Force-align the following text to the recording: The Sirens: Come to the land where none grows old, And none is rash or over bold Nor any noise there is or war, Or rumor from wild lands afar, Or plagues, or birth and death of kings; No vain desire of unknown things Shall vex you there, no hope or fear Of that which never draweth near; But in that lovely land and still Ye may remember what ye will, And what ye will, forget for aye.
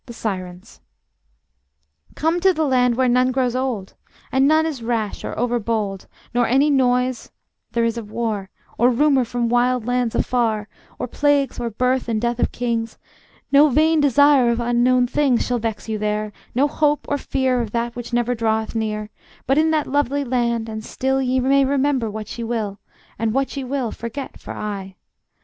The 0.07 0.13
Sirens: 0.13 0.81
Come 2.15 2.39
to 2.39 2.53
the 2.55 2.63
land 2.65 2.95
where 2.95 3.07
none 3.07 3.31
grows 3.31 3.55
old, 3.55 3.93
And 4.31 4.47
none 4.47 4.65
is 4.65 4.81
rash 4.81 5.23
or 5.23 5.37
over 5.37 5.59
bold 5.59 6.07
Nor 6.33 6.47
any 6.47 6.71
noise 6.71 7.29
there 7.73 7.83
is 7.85 7.99
or 7.99 8.03
war, 8.05 8.49
Or 8.79 8.89
rumor 8.89 9.23
from 9.23 9.47
wild 9.47 9.85
lands 9.85 10.15
afar, 10.15 10.67
Or 10.97 11.07
plagues, 11.07 11.59
or 11.59 11.69
birth 11.69 12.09
and 12.09 12.19
death 12.19 12.39
of 12.39 12.51
kings; 12.51 12.97
No 13.51 13.69
vain 13.69 13.99
desire 13.99 14.49
of 14.49 14.59
unknown 14.59 15.05
things 15.05 15.45
Shall 15.45 15.59
vex 15.59 15.87
you 15.87 15.99
there, 15.99 16.33
no 16.55 16.67
hope 16.67 17.05
or 17.07 17.19
fear 17.19 17.61
Of 17.61 17.69
that 17.69 17.95
which 17.95 18.11
never 18.11 18.33
draweth 18.33 18.73
near; 18.73 19.11
But 19.45 19.59
in 19.59 19.69
that 19.69 19.85
lovely 19.85 20.23
land 20.23 20.67
and 20.67 20.83
still 20.83 21.21
Ye 21.21 21.39
may 21.39 21.63
remember 21.63 22.09
what 22.09 22.35
ye 22.39 22.43
will, 22.43 22.79
And 23.19 23.35
what 23.35 23.55
ye 23.55 23.63
will, 23.63 23.91
forget 23.91 24.39
for 24.39 24.53
aye. 24.55 24.95